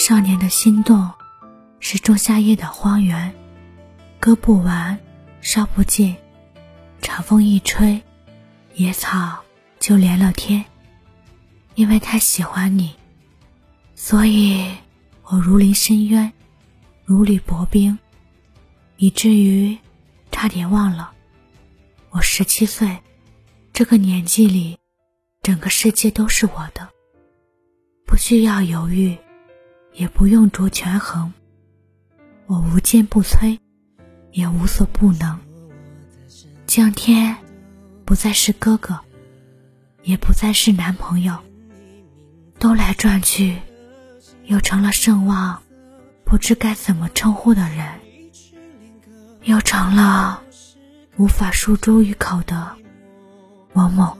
[0.00, 1.10] 少年的心动，
[1.78, 3.34] 是仲夏夜的荒原，
[4.18, 4.98] 割不完，
[5.42, 6.16] 烧不尽，
[7.02, 8.00] 长风一吹，
[8.72, 9.44] 野草
[9.78, 10.64] 就连了天。
[11.74, 12.94] 因为太喜欢你，
[13.94, 14.72] 所以
[15.24, 16.32] 我如临深渊，
[17.04, 17.98] 如履薄冰，
[18.96, 19.76] 以至于
[20.32, 21.12] 差点忘了，
[22.08, 22.98] 我十七岁，
[23.74, 24.78] 这个年纪里，
[25.42, 26.88] 整个世界都是我的，
[28.06, 29.14] 不需要犹豫，
[30.00, 31.30] 也不用着权衡，
[32.46, 33.58] 我无坚不摧，
[34.32, 35.38] 也无所不能。
[36.66, 37.36] 江天，
[38.06, 38.98] 不再是哥哥，
[40.02, 41.36] 也不再是男朋友。
[42.58, 43.58] 兜来转去，
[44.46, 45.60] 又成了盛望，
[46.24, 47.86] 不知该怎么称呼的人，
[49.42, 50.42] 又成了
[51.18, 52.74] 无法诉诸于口的
[53.74, 54.16] 某某。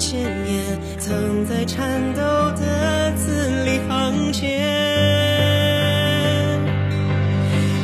[0.00, 2.22] 千年藏在颤抖
[2.58, 4.48] 的字里行间，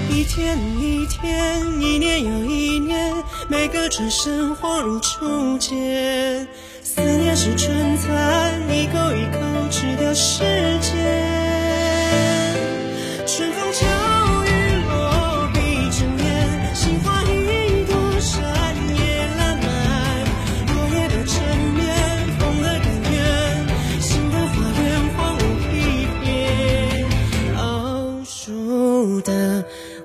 [0.08, 3.14] 一天一天，一年又一年，
[3.48, 6.48] 每个转身恍如初见。
[6.82, 10.42] 思念是春蚕，一口一口吃掉时
[10.80, 11.05] 间。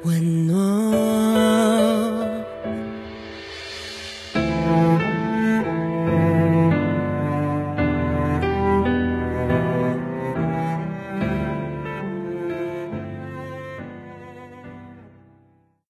[0.03, 0.80] 温暖。